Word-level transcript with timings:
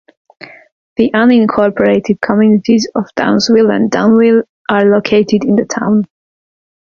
The 0.95 1.11
unincorporated 1.13 2.19
communities 2.21 2.89
of 2.95 3.03
Downsville 3.15 3.69
and 3.71 3.91
Dunnville 3.91 4.41
are 4.67 4.83
located 4.89 5.43
in 5.45 5.55
the 5.57 5.65
town. 5.65 6.05